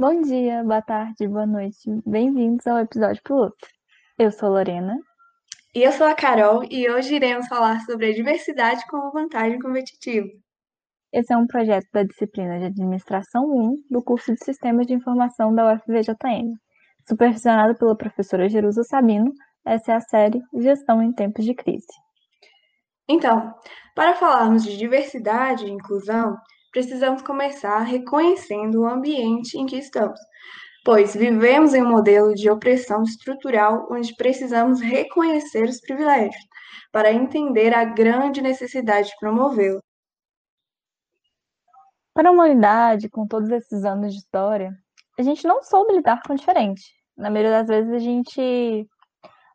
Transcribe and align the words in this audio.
Bom 0.00 0.22
dia, 0.22 0.64
boa 0.64 0.80
tarde, 0.80 1.28
boa 1.28 1.44
noite. 1.44 1.90
Bem-vindos 2.06 2.66
ao 2.66 2.78
episódio 2.78 3.22
piloto. 3.22 3.68
Eu 4.18 4.32
sou 4.32 4.48
Lorena. 4.48 4.96
E 5.74 5.82
eu 5.82 5.92
sou 5.92 6.06
a 6.06 6.14
Carol 6.14 6.64
e 6.70 6.90
hoje 6.90 7.16
iremos 7.16 7.46
falar 7.48 7.80
sobre 7.80 8.06
a 8.06 8.14
diversidade 8.14 8.82
como 8.86 9.12
vantagem 9.12 9.58
competitiva. 9.58 10.26
Esse 11.12 11.34
é 11.34 11.36
um 11.36 11.46
projeto 11.46 11.86
da 11.92 12.02
disciplina 12.02 12.58
de 12.58 12.64
Administração 12.64 13.44
1 13.44 13.74
do 13.90 14.02
curso 14.02 14.32
de 14.32 14.42
Sistemas 14.42 14.86
de 14.86 14.94
Informação 14.94 15.54
da 15.54 15.74
UFVJM, 15.74 16.54
supervisionado 17.06 17.76
pela 17.76 17.94
professora 17.94 18.48
Jerusa 18.48 18.82
Sabino. 18.84 19.30
Essa 19.66 19.92
é 19.92 19.96
a 19.96 20.00
série 20.00 20.40
Gestão 20.54 21.02
em 21.02 21.12
Tempos 21.12 21.44
de 21.44 21.52
Crise. 21.52 21.92
Então, 23.06 23.54
para 23.94 24.14
falarmos 24.14 24.64
de 24.64 24.78
diversidade 24.78 25.66
e 25.66 25.70
inclusão, 25.70 26.38
precisamos 26.70 27.22
começar 27.22 27.80
reconhecendo 27.80 28.82
o 28.82 28.86
ambiente 28.86 29.58
em 29.58 29.66
que 29.66 29.76
estamos, 29.76 30.18
pois 30.84 31.14
vivemos 31.14 31.74
em 31.74 31.82
um 31.82 31.90
modelo 31.90 32.34
de 32.34 32.50
opressão 32.50 33.02
estrutural 33.02 33.88
onde 33.90 34.14
precisamos 34.16 34.80
reconhecer 34.80 35.68
os 35.68 35.80
privilégios 35.80 36.42
para 36.92 37.12
entender 37.12 37.74
a 37.74 37.84
grande 37.84 38.40
necessidade 38.40 39.08
de 39.08 39.16
promovê-lo. 39.18 39.82
Para 42.14 42.28
a 42.28 42.32
humanidade, 42.32 43.08
com 43.08 43.26
todos 43.26 43.50
esses 43.50 43.84
anos 43.84 44.12
de 44.12 44.18
história, 44.18 44.72
a 45.18 45.22
gente 45.22 45.46
não 45.46 45.62
soube 45.62 45.92
lidar 45.94 46.20
com 46.26 46.32
o 46.32 46.36
diferente. 46.36 46.82
Na 47.16 47.30
maioria 47.30 47.52
das 47.52 47.68
vezes 47.68 47.92
a 47.92 47.98
gente 47.98 48.88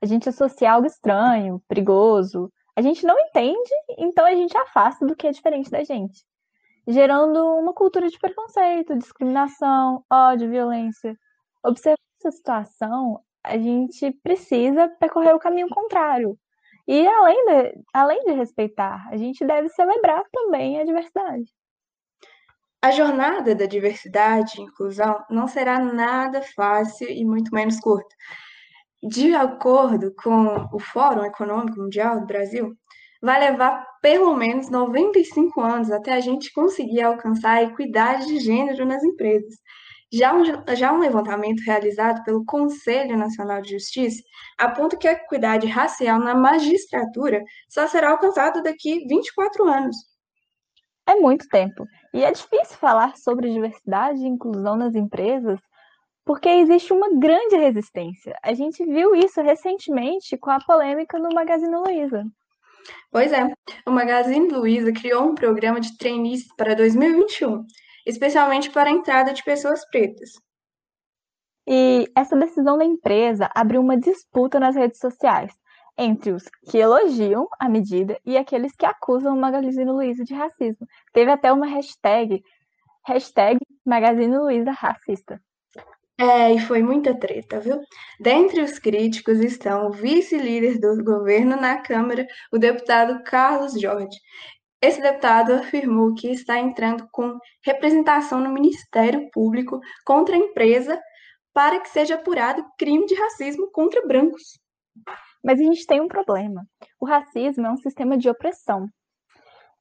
a 0.02 0.06
gente 0.06 0.30
associa 0.30 0.72
algo 0.72 0.86
estranho, 0.86 1.62
perigoso. 1.68 2.52
A 2.76 2.82
gente 2.82 3.06
não 3.06 3.18
entende, 3.18 3.72
então 3.98 4.26
a 4.26 4.36
gente 4.36 4.56
afasta 4.56 5.06
do 5.06 5.16
que 5.16 5.28
é 5.28 5.32
diferente 5.32 5.72
da 5.72 5.84
gente 5.84 6.24
gerando 6.88 7.44
uma 7.58 7.74
cultura 7.74 8.08
de 8.10 8.20
preconceito, 8.20 8.98
discriminação, 8.98 10.04
ódio, 10.12 10.50
violência. 10.50 11.18
Observando 11.64 11.98
essa 12.20 12.36
situação, 12.36 13.22
a 13.44 13.58
gente 13.58 14.12
precisa 14.24 14.90
percorrer 15.00 15.34
o 15.34 15.40
caminho 15.40 15.70
contrário. 15.70 16.38
E 16.88 17.08
além 17.08 17.46
de, 17.46 17.84
além 17.94 18.24
de 18.26 18.34
respeitar, 18.34 19.08
a 19.10 19.18
gente 19.18 19.44
deve 19.44 19.70
celebrar 19.70 20.24
também 20.32 20.80
a 20.80 20.86
diversidade. 20.86 21.52
A 22.82 22.92
jornada 22.92 23.56
da 23.56 23.66
diversidade 23.66 24.60
e 24.60 24.64
inclusão 24.64 25.24
não 25.28 25.48
será 25.48 25.80
nada 25.80 26.44
fácil 26.56 27.10
e 27.10 27.26
muito 27.26 27.54
menos 27.54 27.80
curta. 27.80 28.16
De 29.02 29.34
acordo 29.34 30.14
com 30.16 30.68
o 30.72 30.80
Fórum 30.80 31.26
Econômico 31.26 31.80
Mundial 31.80 32.20
do 32.20 32.28
Brasil, 32.28 32.76
vai 33.26 33.40
levar 33.40 33.84
pelo 34.04 34.36
menos 34.36 34.70
95 34.70 35.60
anos 35.60 35.92
até 35.92 36.14
a 36.14 36.20
gente 36.20 36.54
conseguir 36.54 37.02
alcançar 37.02 37.54
a 37.54 37.64
equidade 37.64 38.28
de 38.28 38.40
gênero 38.40 38.86
nas 38.86 39.04
empresas. 39.04 39.56
Já 40.14 40.32
um, 40.32 40.44
já 40.76 40.94
um 40.94 41.00
levantamento 41.00 41.60
realizado 41.62 42.24
pelo 42.24 42.46
Conselho 42.46 43.18
Nacional 43.18 43.64
de 43.64 43.72
Justiça 43.72 44.22
aponta 44.60 44.96
que 44.96 45.08
a 45.08 45.14
equidade 45.14 45.66
racial 45.66 46.20
na 46.20 46.36
magistratura 46.36 47.44
só 47.68 47.88
será 47.88 48.12
alcançada 48.12 48.62
daqui 48.62 49.08
24 49.08 49.68
anos. 49.68 49.96
É 51.08 51.16
muito 51.16 51.48
tempo. 51.50 51.84
E 52.14 52.24
é 52.24 52.32
difícil 52.32 52.78
falar 52.78 53.18
sobre 53.18 53.52
diversidade 53.52 54.20
e 54.20 54.28
inclusão 54.28 54.76
nas 54.76 54.94
empresas 54.94 55.60
porque 56.24 56.50
existe 56.50 56.94
uma 56.94 57.10
grande 57.20 57.56
resistência. 57.56 58.38
A 58.44 58.54
gente 58.54 58.84
viu 58.86 59.16
isso 59.16 59.42
recentemente 59.42 60.38
com 60.38 60.52
a 60.52 60.60
polêmica 60.60 61.18
no 61.18 61.30
Magazine 61.34 61.76
Luiza. 61.76 62.24
Pois 63.12 63.32
é, 63.32 63.48
o 63.88 63.92
Magazine 63.92 64.48
Luiza 64.50 64.92
criou 64.92 65.24
um 65.24 65.36
programa 65.36 65.80
de 65.80 65.98
trainees 65.98 66.48
para 66.56 66.76
2021, 66.76 67.64
especialmente 68.06 68.70
para 68.70 68.90
a 68.90 68.94
entrada 68.94 69.34
de 69.34 69.44
pessoas 69.44 69.86
pretas. 69.90 70.32
E 71.68 72.06
essa 72.16 72.36
decisão 72.36 72.78
da 72.78 72.86
empresa 72.86 73.50
abriu 73.56 73.82
uma 73.82 73.98
disputa 73.98 74.60
nas 74.60 74.76
redes 74.76 75.00
sociais 75.00 75.52
entre 75.98 76.32
os 76.32 76.44
que 76.70 76.78
elogiam 76.78 77.48
a 77.60 77.70
medida 77.70 78.20
e 78.26 78.38
aqueles 78.38 78.76
que 78.76 78.86
acusam 78.86 79.36
o 79.36 79.40
Magazine 79.40 79.90
Luiza 79.92 80.24
de 80.24 80.34
racismo. 80.34 80.86
Teve 81.14 81.32
até 81.32 81.52
uma 81.52 81.66
hashtag, 81.66 82.44
hashtag 83.06 83.58
Magazine 83.86 84.38
Luiza 84.38 84.72
racista. 84.72 85.42
É, 86.18 86.54
e 86.54 86.60
foi 86.60 86.82
muita 86.82 87.18
treta, 87.18 87.60
viu? 87.60 87.82
Dentre 88.20 88.62
os 88.62 88.80
críticos 88.80 89.40
estão 89.40 89.88
o 89.88 89.92
vice-líder 89.92 90.80
do 90.80 91.04
governo 91.04 91.58
na 91.58 91.82
Câmara, 91.82 92.26
o 92.54 92.58
deputado 92.58 93.22
Carlos 93.24 93.74
Jorge. 93.80 94.18
Esse 94.82 95.02
deputado 95.02 95.54
afirmou 95.54 96.14
que 96.14 96.30
está 96.30 96.58
entrando 96.58 97.08
com 97.12 97.38
representação 97.64 98.40
no 98.40 98.50
Ministério 98.50 99.30
Público 99.32 99.80
contra 100.06 100.36
a 100.36 100.40
empresa 100.40 101.02
para 101.54 101.80
que 101.80 101.90
seja 101.90 102.16
apurado 102.16 102.66
crime 102.78 103.06
de 103.06 103.16
racismo 103.16 103.70
contra 103.72 104.06
brancos. 104.06 104.60
Mas 105.44 105.60
a 105.60 105.64
gente 105.64 105.86
tem 105.86 106.02
um 106.02 106.08
problema. 106.08 106.66
O 107.00 107.06
racismo 107.06 107.66
é 107.66 107.72
um 107.72 107.78
sistema 107.78 108.18
de 108.18 108.30
opressão. 108.30 108.88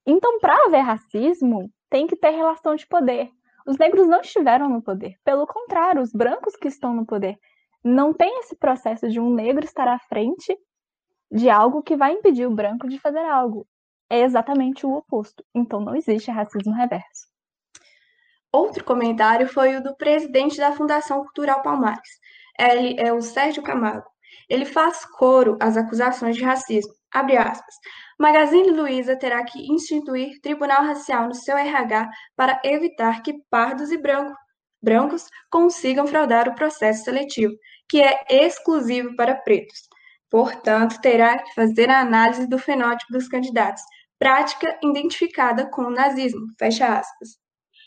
Então, 0.06 0.38
para 0.38 0.66
haver 0.66 0.80
racismo, 0.80 1.70
tem 1.90 2.06
que 2.06 2.16
ter 2.16 2.30
relação 2.30 2.74
de 2.74 2.86
poder. 2.86 3.30
Os 3.66 3.78
negros 3.78 4.06
não 4.06 4.20
estiveram 4.20 4.68
no 4.68 4.82
poder. 4.82 5.16
Pelo 5.24 5.46
contrário, 5.46 6.02
os 6.02 6.12
brancos 6.12 6.56
que 6.56 6.68
estão 6.68 6.94
no 6.94 7.06
poder. 7.06 7.38
Não 7.82 8.12
tem 8.12 8.40
esse 8.40 8.56
processo 8.56 9.08
de 9.08 9.20
um 9.20 9.32
negro 9.32 9.64
estar 9.64 9.88
à 9.88 9.98
frente 9.98 10.56
de 11.30 11.50
algo 11.50 11.82
que 11.82 11.96
vai 11.96 12.12
impedir 12.12 12.46
o 12.46 12.54
branco 12.54 12.88
de 12.88 12.98
fazer 12.98 13.24
algo. 13.24 13.66
É 14.08 14.20
exatamente 14.20 14.86
o 14.86 14.92
oposto. 14.92 15.44
Então 15.54 15.80
não 15.80 15.96
existe 15.96 16.30
racismo 16.30 16.72
reverso. 16.72 17.26
Outro 18.52 18.84
comentário 18.84 19.48
foi 19.48 19.76
o 19.76 19.82
do 19.82 19.96
presidente 19.96 20.58
da 20.58 20.72
Fundação 20.72 21.24
Cultural 21.24 21.60
Palmares. 21.62 22.08
Ele 22.58 22.96
é 23.00 23.12
o 23.12 23.20
Sérgio 23.20 23.62
Camargo. 23.62 24.08
Ele 24.48 24.64
faz 24.64 25.04
coro 25.04 25.56
às 25.60 25.76
acusações 25.76 26.36
de 26.36 26.44
racismo. 26.44 26.92
Abre 27.14 27.36
aspas. 27.36 27.76
Magazine 28.18 28.70
Luiza 28.70 29.16
terá 29.16 29.44
que 29.44 29.72
instituir 29.72 30.40
tribunal 30.42 30.84
racial 30.84 31.28
no 31.28 31.34
seu 31.34 31.56
RH 31.56 32.10
para 32.36 32.60
evitar 32.64 33.22
que 33.22 33.34
pardos 33.48 33.92
e 33.92 33.96
branco, 33.96 34.36
brancos 34.82 35.28
consigam 35.48 36.08
fraudar 36.08 36.48
o 36.48 36.54
processo 36.56 37.04
seletivo, 37.04 37.54
que 37.88 38.02
é 38.02 38.24
exclusivo 38.28 39.14
para 39.14 39.36
pretos. 39.36 39.88
Portanto, 40.28 41.00
terá 41.00 41.40
que 41.40 41.54
fazer 41.54 41.88
a 41.88 42.00
análise 42.00 42.48
do 42.48 42.58
fenótipo 42.58 43.12
dos 43.12 43.28
candidatos, 43.28 43.82
prática 44.18 44.76
identificada 44.82 45.70
com 45.70 45.82
o 45.82 45.90
nazismo. 45.90 46.46
Fecha 46.58 46.98
aspas. 46.98 47.43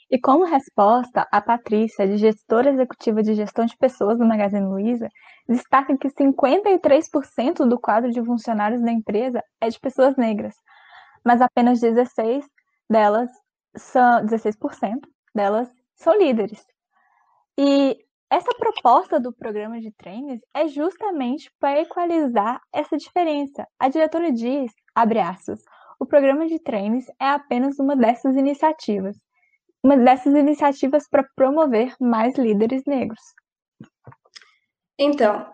E 0.10 0.18
como 0.18 0.46
resposta, 0.46 1.28
a 1.30 1.42
Patrícia, 1.42 2.08
de 2.08 2.16
gestora 2.16 2.70
executiva 2.70 3.22
de 3.22 3.34
gestão 3.34 3.66
de 3.66 3.76
pessoas 3.76 4.18
do 4.18 4.26
Magazine 4.26 4.66
Luiza, 4.66 5.10
destaca 5.50 5.98
que 5.98 6.08
53% 6.08 7.68
do 7.68 7.78
quadro 7.78 8.10
de 8.10 8.24
funcionários 8.24 8.82
da 8.82 8.92
empresa 8.92 9.44
é 9.60 9.68
de 9.68 9.78
pessoas 9.78 10.16
negras, 10.16 10.56
mas 11.26 11.42
apenas 11.42 11.82
16 11.82 12.46
delas 12.90 13.30
são 13.76 14.26
16% 14.26 15.02
delas 15.36 15.70
são 15.96 16.18
líderes. 16.18 16.66
E 17.58 17.98
essa 18.30 18.52
proposta 18.58 19.20
do 19.20 19.34
programa 19.34 19.82
de 19.82 19.92
treinos 19.92 20.40
é 20.54 20.70
justamente 20.70 21.52
para 21.60 21.82
equalizar 21.82 22.62
essa 22.74 22.96
diferença. 22.96 23.68
A 23.78 23.90
diretora 23.90 24.32
diz, 24.32 24.72
abre 24.96 25.20
aspas, 25.20 25.60
o 26.00 26.06
programa 26.06 26.48
de 26.48 26.60
treinos 26.60 27.06
é 27.20 27.28
apenas 27.28 27.78
uma 27.78 27.96
dessas 27.96 28.38
iniciativas 28.38 29.18
uma 29.88 29.96
dessas 29.96 30.36
iniciativas 30.36 31.08
para 31.08 31.26
promover 31.34 31.96
mais 31.98 32.36
líderes 32.36 32.84
negros. 32.86 33.22
Então, 35.00 35.50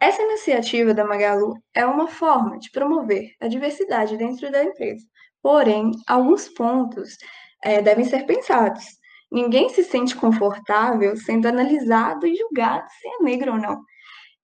essa 0.00 0.20
iniciativa 0.20 0.92
da 0.92 1.04
Magalu 1.04 1.54
é 1.72 1.86
uma 1.86 2.08
forma 2.08 2.58
de 2.58 2.68
promover 2.72 3.30
a 3.40 3.46
diversidade 3.46 4.16
dentro 4.16 4.50
da 4.50 4.64
empresa. 4.64 5.06
Porém, 5.40 5.92
alguns 6.08 6.48
pontos 6.48 7.16
é, 7.62 7.80
devem 7.80 8.04
ser 8.04 8.26
pensados. 8.26 8.84
Ninguém 9.30 9.68
se 9.68 9.84
sente 9.84 10.16
confortável 10.16 11.16
sendo 11.16 11.46
analisado 11.46 12.26
e 12.26 12.34
julgado 12.34 12.88
se 12.90 13.06
é 13.06 13.22
negro 13.22 13.52
ou 13.52 13.58
não. 13.58 13.80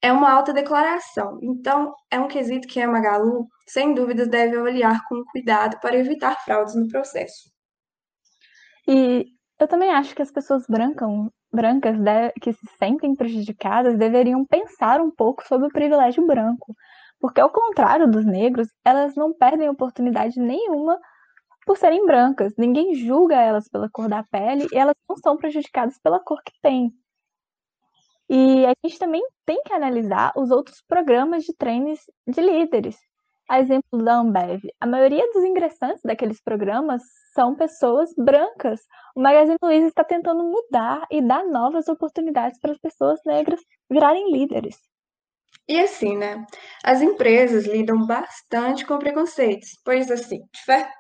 É 0.01 0.13
uma 0.13 0.31
autodeclaração. 0.31 1.41
Então, 1.43 1.93
é 2.13 2.21
um 2.21 2.29
quesito 2.29 2.69
que 2.69 2.81
a 2.81 2.87
Magalu, 2.87 3.49
sem 3.67 3.93
dúvidas, 3.93 4.29
deve 4.29 4.57
avaliar 4.57 5.03
com 5.09 5.25
cuidado 5.33 5.81
para 5.81 5.97
evitar 5.97 6.37
fraudes 6.45 6.77
no 6.77 6.87
processo. 6.87 7.51
E 8.89 9.27
eu 9.63 9.69
também 9.69 9.91
acho 9.91 10.15
que 10.15 10.23
as 10.23 10.31
pessoas 10.31 10.67
brancas, 10.67 11.09
brancas 11.53 11.97
que 12.41 12.53
se 12.53 12.67
sentem 12.79 13.15
prejudicadas 13.15 13.97
deveriam 13.97 14.45
pensar 14.45 15.01
um 15.01 15.11
pouco 15.11 15.47
sobre 15.47 15.69
o 15.69 15.73
privilégio 15.73 16.27
branco, 16.27 16.75
porque 17.21 17.41
ao 17.41 17.49
contrário 17.49 18.11
dos 18.11 18.27
negros, 18.27 18.69
elas 18.85 19.15
não 19.15 19.33
perdem 19.33 19.69
oportunidade 19.69 20.41
nenhuma 20.41 20.99
por 21.65 21.77
serem 21.77 22.05
brancas. 22.05 22.53
Ninguém 22.59 22.95
julga 22.95 23.41
elas 23.41 23.69
pela 23.69 23.89
cor 23.89 24.09
da 24.09 24.25
pele 24.25 24.67
e 24.73 24.77
elas 24.77 24.97
não 25.09 25.17
são 25.17 25.37
prejudicadas 25.37 25.97
pela 26.01 26.19
cor 26.19 26.43
que 26.45 26.53
têm. 26.61 26.93
E 28.29 28.67
a 28.67 28.73
gente 28.85 28.99
também 28.99 29.23
tem 29.47 29.63
que 29.63 29.73
analisar 29.73 30.33
os 30.37 30.51
outros 30.51 30.83
programas 30.89 31.45
de 31.45 31.55
treinos 31.55 32.01
de 32.27 32.41
líderes. 32.41 32.99
A 33.49 33.61
exemplo 33.61 34.03
da 34.03 34.15
Ambev, 34.15 34.63
a 34.81 34.87
maioria 34.87 35.25
dos 35.33 35.45
ingressantes 35.45 36.03
daqueles 36.03 36.41
programas 36.41 37.03
são 37.35 37.55
pessoas 37.55 38.11
brancas. 38.17 38.81
O 39.15 39.21
Magazine 39.21 39.59
Luiza 39.63 39.89
está 39.89 40.05
tentando 40.05 40.43
mudar 40.45 41.07
e 41.11 41.21
dar 41.21 41.45
novas 41.45 41.89
oportunidades 41.89 42.59
para 42.61 42.73
as 42.73 42.79
pessoas 42.79 43.21
negras 43.27 43.61
virarem 43.91 44.33
líderes. 44.33 44.77
E 45.69 45.79
assim, 45.79 46.17
né? 46.17 46.45
As 46.83 47.03
empresas 47.03 47.67
lidam 47.67 48.07
bastante 48.07 48.85
com 48.85 48.99
preconceitos, 48.99 49.71
pois 49.85 50.11
assim, 50.11 50.41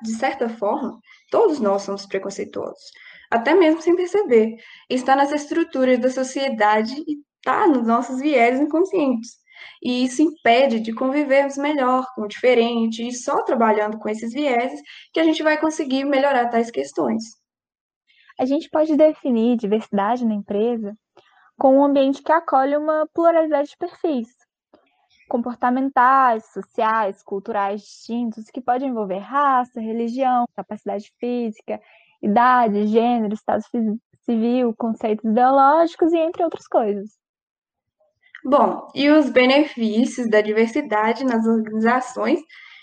de 0.02 0.12
certa 0.12 0.48
forma, 0.48 0.98
todos 1.30 1.58
nós 1.58 1.82
somos 1.82 2.06
preconceituosos, 2.06 2.90
até 3.30 3.54
mesmo 3.54 3.80
sem 3.82 3.96
perceber. 3.96 4.56
Está 4.88 5.16
nas 5.16 5.32
estruturas 5.32 5.98
da 5.98 6.10
sociedade 6.10 6.94
e 7.06 7.18
está 7.36 7.66
nos 7.66 7.86
nossos 7.86 8.20
viés 8.20 8.60
inconscientes. 8.60 9.41
E 9.82 10.04
isso 10.04 10.22
impede 10.22 10.80
de 10.80 10.92
convivermos 10.94 11.56
melhor 11.56 12.06
com 12.14 12.22
o 12.22 12.28
diferente, 12.28 13.06
e 13.06 13.12
só 13.12 13.42
trabalhando 13.42 13.98
com 13.98 14.08
esses 14.08 14.32
vieses 14.32 14.80
que 15.12 15.20
a 15.20 15.24
gente 15.24 15.42
vai 15.42 15.58
conseguir 15.58 16.04
melhorar 16.04 16.48
tais 16.48 16.70
questões. 16.70 17.22
A 18.38 18.44
gente 18.44 18.68
pode 18.70 18.96
definir 18.96 19.56
diversidade 19.56 20.24
na 20.24 20.34
empresa 20.34 20.96
com 21.58 21.78
um 21.78 21.84
ambiente 21.84 22.22
que 22.22 22.32
acolhe 22.32 22.76
uma 22.76 23.06
pluralidade 23.14 23.68
de 23.68 23.76
perfis, 23.76 24.28
comportamentais, 25.28 26.44
sociais, 26.52 27.22
culturais 27.22 27.80
distintos, 27.80 28.50
que 28.50 28.60
podem 28.60 28.88
envolver 28.88 29.18
raça, 29.18 29.80
religião, 29.80 30.44
capacidade 30.56 31.12
física, 31.18 31.80
idade, 32.22 32.86
gênero, 32.86 33.34
estado 33.34 33.62
civil, 34.24 34.74
conceitos 34.76 35.24
ideológicos 35.24 36.12
e 36.12 36.18
entre 36.18 36.42
outras 36.44 36.66
coisas. 36.66 37.21
Bom, 38.44 38.88
e 38.94 39.08
os 39.08 39.30
benefícios 39.30 40.28
da 40.28 40.40
diversidade 40.40 41.24
nas 41.24 41.46
organizações 41.46 42.40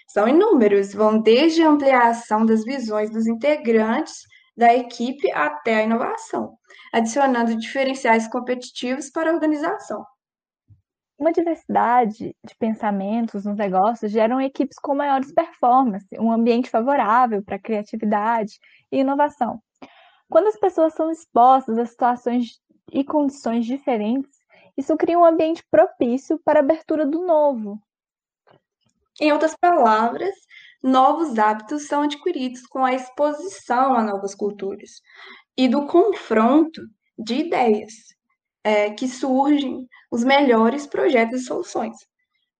são 0.07 0.27
inúmeros, 0.27 0.93
vão 0.93 1.21
desde 1.21 1.61
a 1.61 1.69
ampliação 1.69 2.45
das 2.45 2.63
visões 2.63 3.09
dos 3.11 3.27
integrantes 3.27 4.21
da 4.55 4.73
equipe 4.73 5.31
até 5.31 5.75
a 5.75 5.83
inovação, 5.83 6.57
adicionando 6.93 7.55
diferenciais 7.55 8.27
competitivos 8.27 9.09
para 9.09 9.29
a 9.29 9.33
organização. 9.33 10.05
Uma 11.17 11.33
diversidade 11.33 12.33
de 12.45 12.55
pensamentos 12.57 13.43
nos 13.43 13.57
negócios 13.57 14.09
geram 14.09 14.39
equipes 14.39 14.79
com 14.79 14.95
maiores 14.95 15.33
performances, 15.33 16.07
um 16.17 16.31
ambiente 16.31 16.69
favorável 16.69 17.43
para 17.43 17.59
criatividade 17.59 18.53
e 18.89 18.99
inovação. 18.99 19.61
Quando 20.29 20.47
as 20.47 20.57
pessoas 20.57 20.93
são 20.93 21.11
expostas 21.11 21.77
a 21.77 21.85
situações 21.85 22.61
e 22.93 23.03
condições 23.03 23.65
diferentes, 23.65 24.38
isso 24.79 24.95
cria 24.95 25.19
um 25.19 25.25
ambiente 25.25 25.61
propício 25.69 26.39
para 26.39 26.59
a 26.59 26.63
abertura 26.63 27.05
do 27.05 27.25
novo. 27.25 27.77
Em 29.19 29.33
outras 29.33 29.53
palavras, 29.53 30.33
novos 30.81 31.37
hábitos 31.37 31.85
são 31.85 32.03
adquiridos 32.03 32.65
com 32.65 32.85
a 32.85 32.93
exposição 32.93 33.93
a 33.93 34.01
novas 34.01 34.33
culturas 34.33 35.01
e 35.57 35.67
do 35.67 35.85
confronto 35.85 36.81
de 37.17 37.35
ideias 37.35 37.91
é, 38.63 38.91
que 38.91 39.09
surgem 39.09 39.85
os 40.09 40.23
melhores 40.23 40.87
projetos 40.87 41.41
e 41.41 41.45
soluções. 41.45 41.97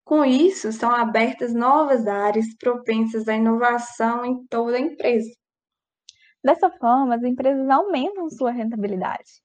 Com 0.04 0.22
isso, 0.22 0.70
são 0.72 0.90
abertas 0.90 1.54
novas 1.54 2.06
áreas 2.06 2.54
propensas 2.58 3.28
à 3.28 3.34
inovação 3.34 4.26
em 4.26 4.46
toda 4.48 4.76
a 4.76 4.80
empresa. 4.80 5.30
Dessa 6.44 6.70
forma, 6.70 7.14
as 7.14 7.22
empresas 7.22 7.66
aumentam 7.70 8.28
sua 8.28 8.50
rentabilidade, 8.50 9.42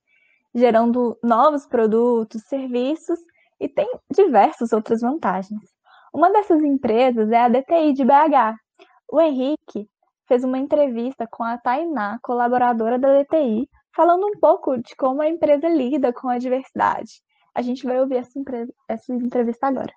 gerando 0.55 1.19
novos 1.21 1.67
produtos, 1.67 2.41
serviços 2.43 3.19
e 3.59 3.67
tem 3.67 3.91
diversas 4.09 4.71
outras 4.71 5.01
vantagens. 5.01 5.61
Uma 6.13 6.31
dessas 6.31 6.63
empresas 6.63 7.29
é 7.29 7.41
a 7.41 7.49
DTI 7.49 7.93
de 7.93 8.05
BH. 8.05 8.55
O 9.11 9.19
Henrique 9.19 9.89
fez 10.25 10.45
uma 10.45 10.57
entrevista 10.57 11.27
com 11.29 11.43
a 11.43 11.57
Tainá, 11.57 12.17
colaboradora 12.23 12.97
da 12.97 13.21
DTI, 13.21 13.69
falando 13.93 14.25
um 14.25 14.39
pouco 14.39 14.77
de 14.77 14.95
como 14.95 15.21
a 15.21 15.27
empresa 15.27 15.67
lida 15.67 16.13
com 16.13 16.29
a 16.29 16.37
diversidade. 16.37 17.21
A 17.53 17.61
gente 17.61 17.85
vai 17.85 17.99
ouvir 17.99 18.15
essa, 18.15 18.39
essa 18.87 19.13
entrevista 19.13 19.67
agora. 19.67 19.93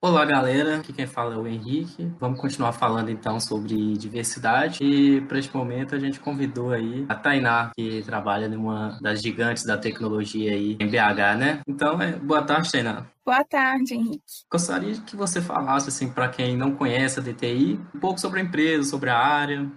Olá, 0.00 0.24
galera. 0.24 0.76
Aqui 0.76 0.92
quem 0.92 1.08
fala 1.08 1.34
é 1.34 1.36
o 1.36 1.44
Henrique. 1.44 2.08
Vamos 2.20 2.40
continuar 2.40 2.72
falando 2.72 3.10
então 3.10 3.40
sobre 3.40 3.94
diversidade. 3.94 4.78
E 4.80 5.20
para 5.22 5.40
este 5.40 5.52
momento 5.56 5.92
a 5.92 5.98
gente 5.98 6.20
convidou 6.20 6.70
aí 6.70 7.04
a 7.08 7.16
Tainá, 7.16 7.72
que 7.76 8.00
trabalha 8.04 8.48
numa 8.48 8.96
das 9.02 9.20
gigantes 9.20 9.64
da 9.64 9.76
tecnologia 9.76 10.52
aí 10.52 10.76
em 10.78 10.86
BH, 10.86 11.36
né? 11.36 11.60
Então, 11.66 12.00
é... 12.00 12.12
boa 12.12 12.42
tarde, 12.42 12.70
Tainá. 12.70 13.06
Boa 13.26 13.42
tarde, 13.42 13.94
Henrique. 13.94 14.22
Gostaria 14.48 15.00
que 15.00 15.16
você 15.16 15.40
falasse 15.42 15.88
assim 15.88 16.08
para 16.08 16.28
quem 16.28 16.56
não 16.56 16.76
conhece 16.76 17.18
a 17.18 17.22
DTI, 17.22 17.80
um 17.92 17.98
pouco 17.98 18.20
sobre 18.20 18.38
a 18.38 18.42
empresa, 18.44 18.88
sobre 18.88 19.10
a 19.10 19.18
área 19.18 19.68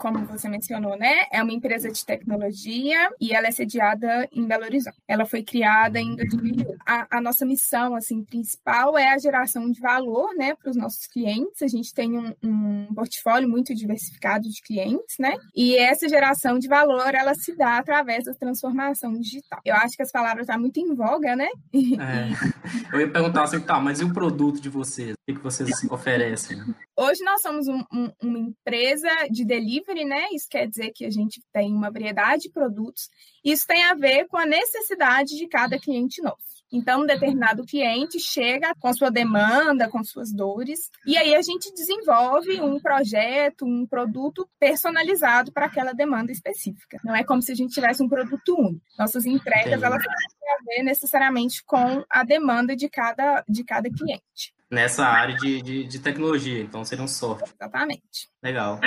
como 0.00 0.24
você 0.24 0.48
mencionou, 0.48 0.96
né? 0.96 1.26
É 1.30 1.42
uma 1.42 1.52
empresa 1.52 1.90
de 1.90 2.04
tecnologia 2.04 3.10
e 3.20 3.34
ela 3.34 3.48
é 3.48 3.50
sediada 3.50 4.26
em 4.32 4.46
Belo 4.46 4.64
Horizonte. 4.64 4.96
Ela 5.06 5.26
foi 5.26 5.42
criada 5.42 6.00
em 6.00 6.16
2001. 6.16 6.74
A, 6.86 7.18
a 7.18 7.20
nossa 7.20 7.44
missão, 7.44 7.94
assim, 7.94 8.24
principal 8.24 8.96
é 8.96 9.12
a 9.12 9.18
geração 9.18 9.70
de 9.70 9.78
valor, 9.78 10.34
né, 10.34 10.54
para 10.54 10.70
os 10.70 10.76
nossos 10.76 11.06
clientes. 11.06 11.60
A 11.60 11.68
gente 11.68 11.92
tem 11.92 12.16
um, 12.16 12.34
um, 12.42 12.94
portfólio 12.94 13.46
muito 13.46 13.74
diversificado 13.74 14.48
de 14.48 14.62
clientes, 14.62 15.16
né? 15.18 15.36
E 15.54 15.76
essa 15.76 16.08
geração 16.08 16.58
de 16.58 16.66
valor, 16.66 17.14
ela 17.14 17.34
se 17.34 17.54
dá 17.54 17.76
através 17.76 18.24
da 18.24 18.32
transformação 18.32 19.12
digital. 19.12 19.60
Eu 19.66 19.74
acho 19.76 19.96
que 19.96 20.02
as 20.02 20.10
palavras 20.10 20.44
estão 20.44 20.56
tá 20.56 20.60
muito 20.60 20.80
em 20.80 20.94
voga, 20.94 21.36
né? 21.36 21.48
É. 21.74 22.94
Eu 22.94 23.00
ia 23.00 23.10
perguntar 23.10 23.42
assim, 23.42 23.60
tá, 23.60 23.78
mas 23.78 24.00
e 24.00 24.04
o 24.04 24.12
produto 24.14 24.60
de 24.60 24.70
vocês? 24.70 25.12
O 25.28 25.34
que 25.34 25.40
vocês 25.40 25.70
oferecem? 25.90 26.58
Hoje 26.96 27.24
nós 27.24 27.40
somos 27.40 27.66
um, 27.66 27.82
um, 27.92 28.12
uma 28.22 28.38
empresa 28.38 29.08
de 29.30 29.42
delivery, 29.42 29.89
né? 30.04 30.28
Isso 30.32 30.46
quer 30.48 30.68
dizer 30.68 30.92
que 30.92 31.04
a 31.04 31.10
gente 31.10 31.42
tem 31.52 31.72
uma 31.72 31.90
variedade 31.90 32.44
de 32.44 32.50
produtos. 32.50 33.08
Isso 33.44 33.66
tem 33.66 33.82
a 33.84 33.94
ver 33.94 34.26
com 34.28 34.36
a 34.36 34.46
necessidade 34.46 35.36
de 35.36 35.46
cada 35.46 35.78
cliente 35.78 36.22
novo. 36.22 36.38
Então, 36.72 37.02
um 37.02 37.06
determinado 37.06 37.64
cliente 37.64 38.20
chega 38.20 38.72
com 38.78 38.92
sua 38.94 39.10
demanda, 39.10 39.88
com 39.88 40.04
suas 40.04 40.32
dores, 40.32 40.88
e 41.04 41.16
aí 41.16 41.34
a 41.34 41.42
gente 41.42 41.72
desenvolve 41.74 42.60
um 42.60 42.78
projeto, 42.78 43.64
um 43.64 43.84
produto 43.84 44.48
personalizado 44.58 45.50
para 45.50 45.66
aquela 45.66 45.92
demanda 45.92 46.30
específica. 46.30 47.00
Não 47.04 47.14
é 47.14 47.24
como 47.24 47.42
se 47.42 47.50
a 47.50 47.56
gente 47.56 47.74
tivesse 47.74 48.02
um 48.02 48.08
produto 48.08 48.54
único. 48.56 48.84
Nossas 48.96 49.26
entregas, 49.26 49.82
elas 49.82 50.02
têm 50.02 50.12
a 50.12 50.64
ver 50.64 50.82
necessariamente 50.84 51.64
com 51.64 52.04
a 52.08 52.22
demanda 52.22 52.76
de 52.76 52.88
cada, 52.88 53.44
de 53.48 53.64
cada 53.64 53.90
cliente 53.90 54.54
nessa 54.70 55.04
área 55.04 55.36
de, 55.36 55.60
de, 55.60 55.84
de, 55.84 55.98
tecnologia, 55.98 56.62
então 56.62 56.84
seria 56.84 57.04
um 57.04 57.08
software. 57.08 57.52
Exatamente. 57.60 58.28
Legal. 58.42 58.80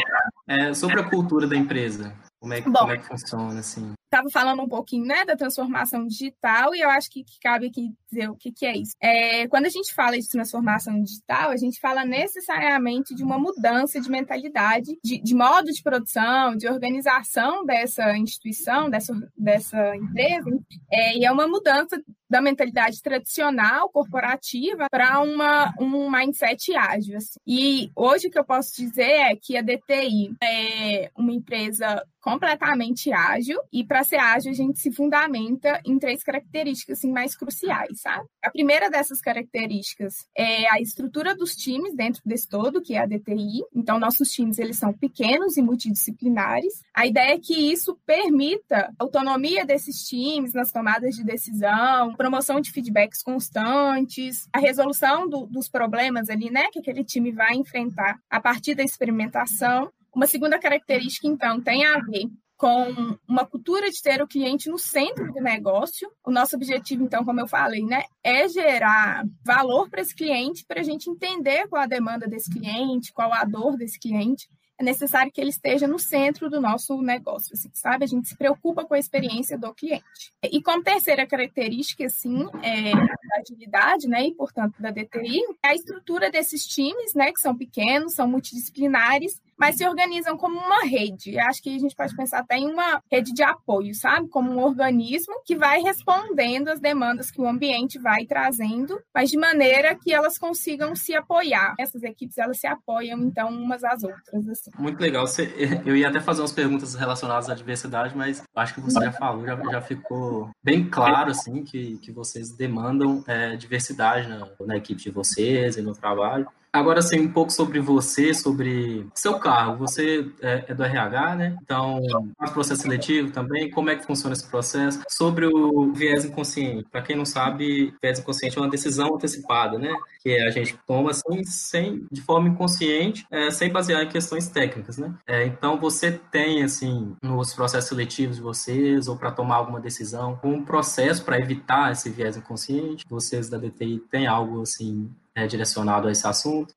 É, 0.47 0.73
sobre 0.73 0.99
a 0.99 1.09
cultura 1.09 1.45
da 1.45 1.55
empresa, 1.55 2.15
como 2.39 2.53
é, 2.53 2.61
Bom, 2.61 2.71
como 2.71 2.91
é 2.91 2.97
que 2.97 3.05
funciona, 3.05 3.59
assim? 3.59 3.93
Estava 4.13 4.29
falando 4.29 4.61
um 4.61 4.69
pouquinho, 4.69 5.05
né, 5.05 5.25
da 5.25 5.35
transformação 5.35 6.05
digital 6.05 6.75
e 6.75 6.81
eu 6.81 6.89
acho 6.91 7.09
que, 7.09 7.23
que 7.23 7.39
cabe 7.39 7.65
aqui 7.65 7.91
dizer 8.13 8.29
o 8.29 8.35
que, 8.35 8.51
que 8.51 8.63
é 8.63 8.77
isso. 8.77 8.93
É, 9.01 9.47
quando 9.47 9.65
a 9.65 9.69
gente 9.69 9.91
fala 9.91 10.19
de 10.19 10.29
transformação 10.29 11.01
digital, 11.01 11.49
a 11.49 11.57
gente 11.57 11.79
fala 11.79 12.05
necessariamente 12.05 13.15
de 13.15 13.23
uma 13.23 13.39
mudança 13.39 13.99
de 13.99 14.11
mentalidade, 14.11 14.95
de, 15.03 15.19
de 15.19 15.33
modo 15.33 15.71
de 15.71 15.81
produção, 15.81 16.55
de 16.55 16.67
organização 16.67 17.65
dessa 17.65 18.15
instituição, 18.15 18.87
dessa, 18.87 19.13
dessa 19.35 19.95
empresa, 19.95 20.47
é, 20.91 21.17
e 21.17 21.25
é 21.25 21.31
uma 21.31 21.47
mudança 21.47 21.99
da 22.29 22.41
mentalidade 22.41 22.99
tradicional, 23.01 23.89
corporativa, 23.89 24.87
para 24.89 25.21
um 25.21 26.09
mindset 26.09 26.75
ágil. 26.75 27.17
Assim. 27.17 27.39
E 27.45 27.91
hoje 27.95 28.27
o 28.27 28.31
que 28.31 28.39
eu 28.39 28.45
posso 28.45 28.75
dizer 28.75 29.03
é 29.03 29.35
que 29.35 29.55
a 29.55 29.61
DTI 29.61 30.35
é 30.41 31.11
uma 31.15 31.31
empresa 31.31 32.03
completamente 32.19 33.11
ágil 33.11 33.59
e 33.71 33.83
para 33.83 34.02
ser 34.03 34.17
ágil 34.17 34.51
a 34.51 34.55
gente 34.55 34.79
se 34.79 34.91
fundamenta 34.91 35.81
em 35.85 35.97
três 35.97 36.23
características 36.23 36.99
assim, 36.99 37.11
mais 37.11 37.35
cruciais, 37.35 38.01
sabe? 38.01 38.25
A 38.43 38.51
primeira 38.51 38.89
dessas 38.89 39.21
características 39.21 40.27
é 40.35 40.69
a 40.69 40.79
estrutura 40.79 41.35
dos 41.35 41.55
times 41.55 41.95
dentro 41.95 42.21
desse 42.25 42.47
todo, 42.47 42.81
que 42.81 42.95
é 42.95 42.99
a 42.99 43.05
DTI. 43.05 43.63
Então 43.75 43.99
nossos 43.99 44.29
times 44.31 44.59
eles 44.59 44.77
são 44.77 44.93
pequenos 44.93 45.57
e 45.57 45.61
multidisciplinares. 45.61 46.81
A 46.93 47.05
ideia 47.05 47.33
é 47.33 47.39
que 47.39 47.53
isso 47.53 47.97
permita 48.05 48.93
autonomia 48.97 49.65
desses 49.65 50.07
times 50.07 50.53
nas 50.53 50.71
tomadas 50.71 51.15
de 51.15 51.23
decisão, 51.23 52.13
promoção 52.15 52.59
de 52.59 52.71
feedbacks 52.71 53.21
constantes, 53.21 54.47
a 54.51 54.59
resolução 54.59 55.27
do, 55.27 55.45
dos 55.45 55.67
problemas 55.69 56.29
ali, 56.29 56.49
né, 56.49 56.69
que 56.71 56.79
aquele 56.79 57.03
time 57.03 57.31
vai 57.31 57.55
enfrentar 57.55 58.19
a 58.29 58.39
partir 58.39 58.75
da 58.75 58.83
experimentação. 58.83 59.91
Uma 60.15 60.27
segunda 60.27 60.59
característica, 60.59 61.27
então, 61.27 61.59
tem 61.59 61.85
a 61.85 61.99
ver 61.99 62.29
com 62.57 63.17
uma 63.27 63.45
cultura 63.45 63.89
de 63.89 64.01
ter 64.01 64.21
o 64.21 64.27
cliente 64.27 64.69
no 64.69 64.77
centro 64.77 65.31
do 65.33 65.41
negócio. 65.41 66.09
O 66.23 66.31
nosso 66.31 66.55
objetivo, 66.55 67.03
então, 67.03 67.25
como 67.25 67.39
eu 67.39 67.47
falei, 67.47 67.83
né, 67.83 68.03
é 68.23 68.47
gerar 68.47 69.25
valor 69.43 69.89
para 69.89 70.01
esse 70.01 70.15
cliente, 70.15 70.65
para 70.65 70.81
a 70.81 70.83
gente 70.83 71.09
entender 71.09 71.67
qual 71.67 71.81
a 71.81 71.87
demanda 71.87 72.27
desse 72.27 72.49
cliente, 72.49 73.13
qual 73.13 73.33
a 73.33 73.43
dor 73.43 73.77
desse 73.77 73.99
cliente 73.99 74.47
é 74.79 74.83
necessário 74.83 75.31
que 75.31 75.39
ele 75.39 75.49
esteja 75.49 75.87
no 75.87 75.99
centro 75.99 76.49
do 76.49 76.59
nosso 76.59 76.99
negócio, 77.01 77.53
assim, 77.53 77.69
sabe? 77.73 78.05
A 78.05 78.07
gente 78.07 78.27
se 78.27 78.35
preocupa 78.35 78.83
com 78.83 78.93
a 78.93 78.99
experiência 78.99 79.57
do 79.57 79.73
cliente. 79.73 80.33
E 80.43 80.61
como 80.61 80.83
terceira 80.83 81.27
característica, 81.27 82.05
assim, 82.05 82.47
é, 82.61 82.91
da 82.91 83.37
agilidade, 83.39 84.07
né, 84.07 84.27
e 84.27 84.33
portanto 84.33 84.81
da 84.81 84.91
DTI, 84.91 85.41
é 85.63 85.69
a 85.69 85.75
estrutura 85.75 86.31
desses 86.31 86.65
times, 86.65 87.13
né, 87.13 87.31
que 87.31 87.39
são 87.39 87.55
pequenos, 87.55 88.13
são 88.13 88.27
multidisciplinares, 88.27 89.41
mas 89.63 89.77
se 89.77 89.87
organizam 89.87 90.35
como 90.35 90.59
uma 90.59 90.83
rede. 90.83 91.35
Eu 91.35 91.45
acho 91.45 91.63
que 91.63 91.73
a 91.73 91.79
gente 91.79 91.95
pode 91.95 92.13
pensar 92.17 92.39
até 92.39 92.57
em 92.57 92.69
uma 92.69 93.01
rede 93.09 93.31
de 93.31 93.41
apoio, 93.41 93.95
sabe? 93.95 94.27
Como 94.27 94.51
um 94.51 94.61
organismo 94.61 95.41
que 95.45 95.55
vai 95.55 95.79
respondendo 95.79 96.67
às 96.67 96.81
demandas 96.81 97.31
que 97.31 97.39
o 97.39 97.47
ambiente 97.47 97.97
vai 97.97 98.25
trazendo, 98.25 98.99
mas 99.15 99.29
de 99.29 99.37
maneira 99.37 99.95
que 99.95 100.11
elas 100.11 100.37
consigam 100.37 100.93
se 100.97 101.15
apoiar. 101.15 101.75
Essas 101.79 102.03
equipes, 102.03 102.37
elas 102.37 102.59
se 102.59 102.67
apoiam, 102.67 103.17
então, 103.21 103.47
umas 103.47 103.85
às 103.85 104.03
outras. 104.03 104.49
Assim. 104.49 104.69
Muito 104.77 104.99
legal. 104.99 105.23
Eu 105.85 105.95
ia 105.95 106.09
até 106.09 106.19
fazer 106.19 106.41
umas 106.41 106.51
perguntas 106.51 106.93
relacionadas 106.93 107.49
à 107.49 107.55
diversidade, 107.55 108.17
mas 108.17 108.43
acho 108.53 108.73
que 108.73 108.81
você 108.81 108.99
já 108.99 109.13
falou, 109.13 109.45
já, 109.45 109.55
já 109.71 109.81
ficou 109.81 110.49
bem 110.61 110.89
claro, 110.89 111.31
assim, 111.31 111.63
que, 111.63 111.97
que 111.99 112.11
vocês 112.11 112.51
demandam 112.51 113.23
é, 113.25 113.55
diversidade 113.55 114.27
na, 114.27 114.45
na 114.59 114.75
equipe 114.75 115.01
de 115.01 115.09
vocês 115.09 115.77
e 115.77 115.81
no 115.81 115.93
trabalho. 115.93 116.49
Agora, 116.73 116.99
assim, 116.99 117.19
um 117.19 117.31
pouco 117.31 117.51
sobre 117.51 117.79
você, 117.79 118.33
sobre 118.33 119.05
seu 119.13 119.37
cargo. 119.37 119.77
Você 119.77 120.27
é, 120.41 120.65
é 120.69 120.73
do 120.73 120.83
RH, 120.83 121.35
né? 121.35 121.57
Então, 121.61 122.01
faz 122.35 122.51
processo 122.51 122.81
seletivo 122.81 123.29
também. 123.29 123.69
Como 123.69 123.91
é 123.91 123.95
que 123.95 124.03
funciona 124.03 124.33
esse 124.33 124.49
processo? 124.49 125.03
Sobre 125.07 125.45
o 125.45 125.93
viés 125.93 126.25
inconsciente. 126.25 126.87
Para 126.89 127.03
quem 127.03 127.15
não 127.15 127.25
sabe, 127.25 127.93
viés 128.01 128.17
inconsciente 128.17 128.57
é 128.57 128.61
uma 128.61 128.71
decisão 128.71 129.13
antecipada, 129.13 129.77
né? 129.77 129.95
Que 130.23 130.35
a 130.41 130.49
gente 130.49 130.75
toma 130.87 131.11
assim, 131.11 131.43
sem, 131.43 132.07
de 132.11 132.21
forma 132.21 132.49
inconsciente, 132.49 133.23
é, 133.29 133.51
sem 133.51 133.71
basear 133.71 134.01
em 134.01 134.09
questões 134.09 134.47
técnicas, 134.47 134.97
né? 134.97 135.13
É, 135.27 135.45
então, 135.45 135.79
você 135.79 136.11
tem, 136.11 136.63
assim, 136.63 137.15
nos 137.21 137.53
processos 137.53 137.89
seletivos 137.89 138.37
de 138.37 138.41
vocês, 138.41 139.07
ou 139.07 139.15
para 139.15 139.31
tomar 139.31 139.57
alguma 139.57 139.79
decisão, 139.79 140.39
um 140.43 140.65
processo 140.65 141.23
para 141.23 141.37
evitar 141.37 141.91
esse 141.91 142.09
viés 142.09 142.35
inconsciente? 142.35 143.05
Vocês 143.07 143.47
da 143.47 143.59
DTI 143.59 143.99
têm 144.09 144.25
algo, 144.25 144.63
assim, 144.63 145.07
é, 145.35 145.47
direcionado 145.47 146.07
a 146.07 146.11
esse 146.11 146.25
assunto? 146.27 146.73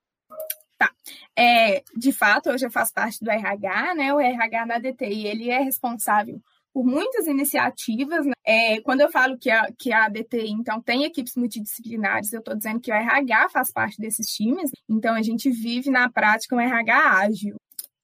Tá. 0.78 0.90
É, 1.36 1.82
de 1.96 2.12
fato, 2.12 2.50
hoje 2.50 2.66
eu 2.66 2.70
faço 2.70 2.92
parte 2.92 3.22
do 3.22 3.30
RH, 3.30 3.94
né? 3.94 4.12
O 4.12 4.20
RH 4.20 4.64
da 4.66 4.78
DTI, 4.78 5.26
ele 5.26 5.50
é 5.50 5.58
responsável 5.58 6.40
por 6.72 6.84
muitas 6.84 7.26
iniciativas. 7.26 8.26
Né? 8.26 8.32
É, 8.44 8.80
quando 8.82 9.00
eu 9.00 9.10
falo 9.10 9.38
que 9.38 9.50
a, 9.50 9.66
que 9.78 9.92
a 9.92 10.08
DTI, 10.10 10.50
então, 10.50 10.80
tem 10.80 11.04
equipes 11.04 11.34
multidisciplinares, 11.34 12.32
eu 12.32 12.40
estou 12.40 12.54
dizendo 12.54 12.80
que 12.80 12.90
o 12.90 12.94
RH 12.94 13.48
faz 13.48 13.72
parte 13.72 13.98
desses 13.98 14.26
times. 14.26 14.70
Então, 14.86 15.14
a 15.14 15.22
gente 15.22 15.50
vive 15.50 15.90
na 15.90 16.10
prática 16.10 16.54
um 16.54 16.60
RH 16.60 17.20
ágil. 17.20 17.56